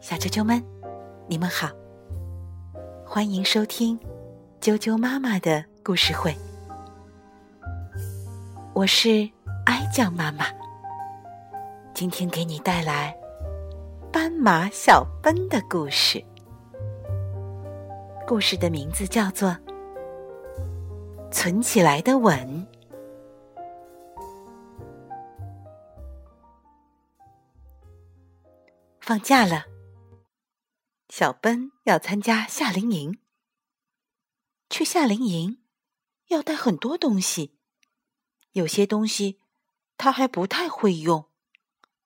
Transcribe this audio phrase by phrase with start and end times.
[0.00, 0.62] 小啾啾们，
[1.28, 1.70] 你们好，
[3.04, 3.98] 欢迎收听
[4.60, 6.34] 啾啾妈妈的故事会。
[8.74, 9.28] 我是
[9.66, 10.46] 哀酱妈妈，
[11.94, 13.16] 今天给你带来
[14.12, 16.22] 斑马小奔的故事。
[18.26, 19.50] 故事的名字叫做
[21.30, 22.36] 《存起来的吻》。
[29.04, 29.64] 放假了，
[31.08, 33.18] 小奔要参加夏令营。
[34.70, 35.60] 去夏令营
[36.28, 37.58] 要带很多东西，
[38.52, 39.40] 有些东西
[39.96, 41.28] 他还不太会用。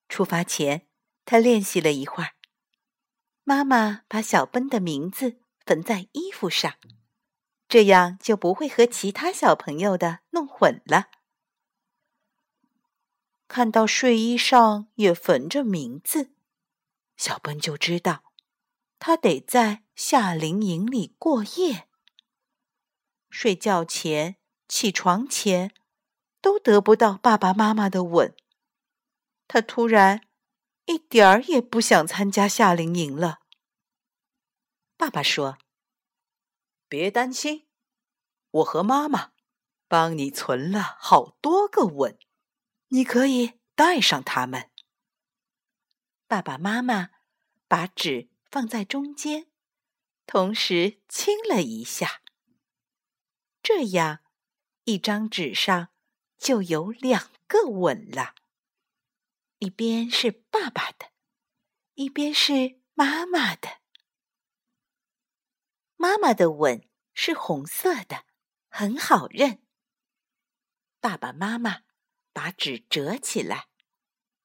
[0.08, 0.88] 出发前，
[1.26, 2.30] 他练习了一会儿。
[3.44, 6.76] 妈妈把小奔的名字缝在衣服上，
[7.68, 11.10] 这样就不会和其他小朋友的弄混了。
[13.46, 16.32] 看到睡衣上也缝着名字。
[17.16, 18.32] 小奔就知道，
[18.98, 21.88] 他得在夏令营里过夜。
[23.30, 24.36] 睡觉前、
[24.68, 25.74] 起床前，
[26.40, 28.34] 都得不到爸爸妈妈的吻。
[29.48, 30.28] 他突然
[30.86, 33.40] 一点儿也不想参加夏令营了。
[34.96, 35.58] 爸爸说
[36.88, 37.66] ：“别担心，
[38.50, 39.32] 我和妈妈
[39.88, 42.18] 帮你存了好多个吻，
[42.88, 44.70] 你可以带上它们。”
[46.28, 47.10] 爸爸妈妈
[47.68, 49.48] 把纸放在中间，
[50.26, 52.22] 同时亲了一下。
[53.62, 54.24] 这样，
[54.84, 55.88] 一张纸上
[56.36, 58.34] 就有两个吻了。
[59.58, 61.12] 一边是爸爸的，
[61.94, 63.80] 一边是妈妈的。
[65.94, 68.24] 妈妈的吻是红色的，
[68.68, 69.64] 很好认。
[71.00, 71.82] 爸爸妈妈
[72.32, 73.68] 把纸折起来，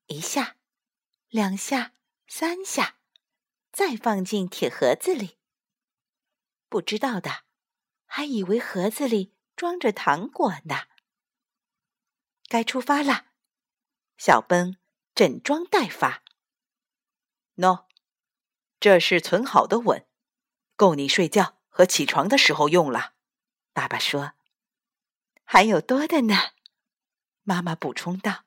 [0.06, 0.58] 一下。
[1.32, 1.94] 两下，
[2.28, 2.98] 三下，
[3.72, 5.38] 再放进铁盒子里。
[6.68, 7.44] 不知道的
[8.06, 10.90] 还以为盒子里装着糖果呢。
[12.50, 13.28] 该出发了，
[14.18, 14.78] 小奔
[15.16, 16.22] 整装待发。
[17.56, 17.86] 喏，
[18.82, 20.06] 这是存好的吻，
[20.76, 23.14] 够你睡觉和起床的时候用了。
[23.72, 24.34] 爸爸说
[25.46, 26.36] ：“还有多的呢。”
[27.44, 28.44] 妈妈补充道。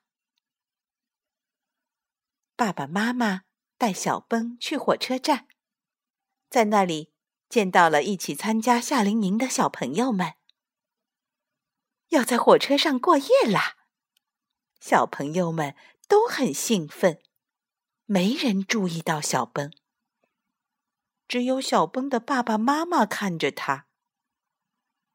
[2.55, 3.41] 爸爸妈妈
[3.77, 5.47] 带小奔去火车站，
[6.49, 7.11] 在那里
[7.49, 10.35] 见到了一起参加夏令营的小朋友们。
[12.09, 13.75] 要在火车上过夜啦！
[14.79, 15.75] 小朋友们
[16.07, 17.21] 都很兴奋，
[18.05, 19.73] 没人注意到小奔，
[21.27, 23.87] 只有小奔的爸爸妈妈看着他。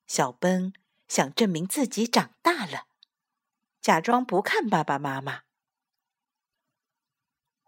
[0.06, 0.74] 小奔
[1.08, 2.88] 想证明自己长大了，
[3.80, 5.44] 假装不看爸爸妈妈。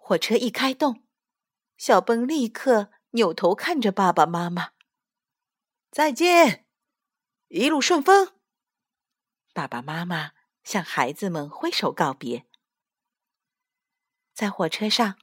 [0.04, 1.04] 火车一开动，
[1.76, 4.72] 小奔立刻扭头看着爸爸妈妈。
[5.92, 6.66] 再见，
[7.46, 8.34] 一路顺风。
[9.54, 10.32] 爸爸妈妈
[10.64, 12.46] 向孩子们挥手告别。
[14.34, 15.18] 在火车上，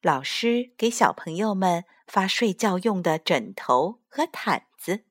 [0.00, 5.04] 老师给小朋友们发睡觉用的枕头和毯子。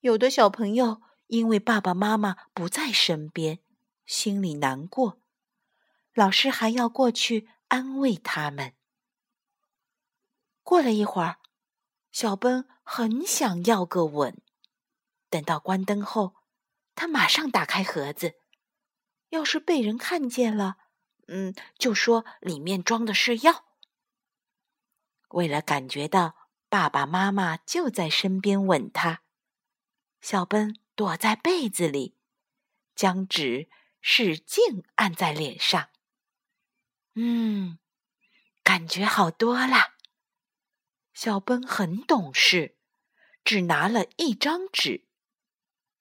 [0.00, 3.58] 有的小朋友因为爸爸妈妈不在身边，
[4.06, 5.20] 心里难过，
[6.14, 7.46] 老师还要过去。
[7.68, 8.74] 安慰他们。
[10.62, 11.38] 过了一会儿，
[12.10, 14.42] 小奔很想要个吻。
[15.30, 16.36] 等到关灯后，
[16.94, 18.34] 他马上打开盒子。
[19.30, 20.76] 要是被人看见了，
[21.26, 23.66] 嗯，就说里面装的是药。
[25.28, 29.22] 为了感觉到爸爸妈妈就在身边吻他，
[30.22, 32.16] 小奔躲在被子里，
[32.94, 33.68] 将纸
[34.00, 35.90] 使劲按在脸上。
[37.20, 37.80] 嗯，
[38.62, 39.94] 感觉好多了。
[41.12, 42.78] 小奔很懂事，
[43.42, 45.08] 只拿了一张纸。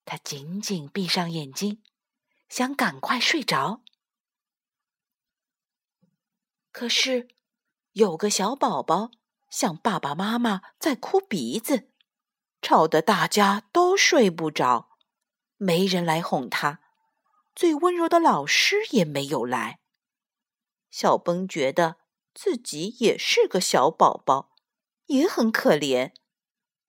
[0.06, 1.82] 他紧紧闭上眼睛，
[2.50, 3.82] 想赶快睡着。
[6.72, 7.30] 可是，
[7.94, 9.10] 有个小宝宝
[9.50, 11.90] 向爸爸妈妈在哭鼻子，
[12.62, 14.92] 吵得大家都睡不着。
[15.56, 16.80] 没人来哄他，
[17.56, 19.80] 最温柔的老师也没有来。
[21.00, 21.98] 小崩觉得
[22.34, 24.56] 自己也是个小宝宝，
[25.06, 26.12] 也很可怜。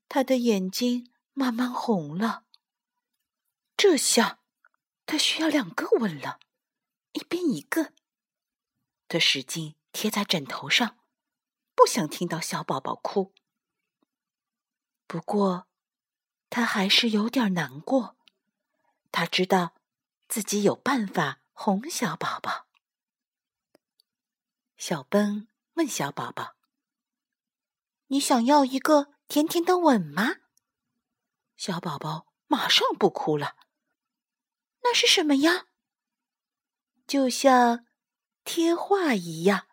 [0.09, 2.45] 他的眼睛慢慢红了。
[3.77, 4.41] 这下
[5.05, 6.41] 他需要两个吻了，
[7.13, 7.93] 一边一个。
[9.09, 10.97] 他使劲贴在枕头上，
[11.75, 13.35] 不想听到小宝宝哭。
[15.07, 15.67] 不过，
[16.49, 18.17] 他还是有点难过。
[19.13, 19.75] 他知道
[20.27, 22.68] 自己有办法哄小宝宝。
[24.79, 26.55] 小奔问小宝宝
[28.07, 30.37] ：“你想要一个甜甜的吻吗？”
[31.59, 33.57] 小宝宝马上不哭了。
[34.85, 35.67] 那是什么呀？
[37.09, 37.87] 就像
[38.45, 39.67] 贴画一样，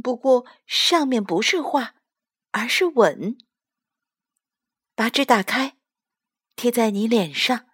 [0.00, 1.96] 不过上面不是画，
[2.52, 3.36] 而是吻。
[4.94, 5.76] 把纸打开，
[6.54, 7.66] 贴在你脸上。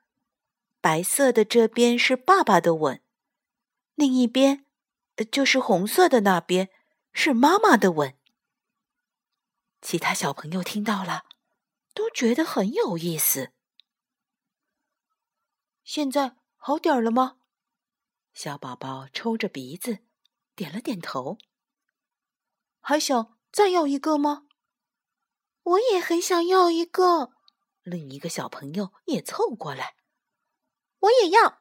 [0.81, 3.03] 白色的这边是爸爸的吻，
[3.95, 4.66] 另一边。
[5.25, 6.69] 就是红色的那边
[7.13, 8.19] 是妈妈的吻。
[9.81, 11.25] 其他小朋友听到了，
[11.95, 13.53] 都觉得很有意思。
[15.85, 17.39] 现在好点了吗？
[18.35, 20.01] 小宝宝抽着鼻子，
[20.55, 21.39] 点了点头。
[22.81, 24.47] 还想再要一个吗？
[25.63, 27.33] 我也很想要一个。
[27.83, 29.97] 另一个小朋友也凑过来，
[30.99, 31.61] 我也要。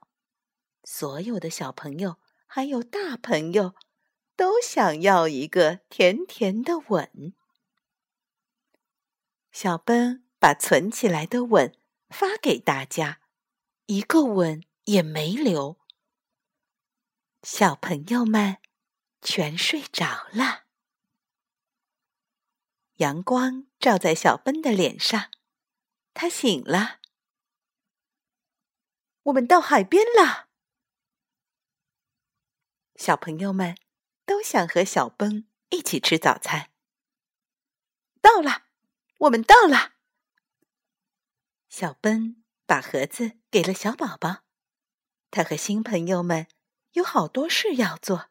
[0.84, 2.18] 所有的小朋友。
[2.56, 3.76] 还有大朋友
[4.38, 7.36] 都想要一个甜甜的吻。
[9.52, 13.20] 小奔把存起来的吻发给大家，
[13.88, 15.78] 一个吻也没留。
[17.44, 18.60] 小朋友们
[19.22, 20.64] 全睡着了，
[23.00, 25.30] 阳光照在小奔的脸上，
[26.14, 27.02] 他醒了。
[29.24, 30.45] 我们到海边了。
[32.96, 33.76] 小朋友们
[34.26, 36.70] 都想和小奔一起吃早餐。
[38.22, 38.64] 到了，
[39.20, 39.94] 我们到了。
[41.70, 44.44] 小奔把盒子给了小宝宝，
[45.30, 46.48] 他和新朋友们
[46.94, 48.28] 有好多事要做，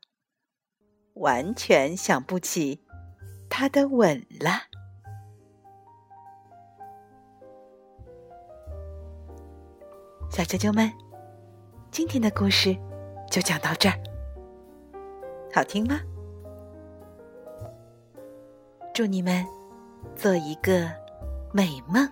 [1.14, 2.87] 完全想不起
[3.50, 4.62] 他的吻了。
[10.31, 10.90] 小啾啾们，
[11.93, 12.75] 今天的故事
[13.31, 14.03] 就讲到这儿。
[15.54, 16.00] 好听吗？
[18.92, 19.46] 祝你们
[20.16, 20.90] 做一个
[21.52, 22.04] 美梦。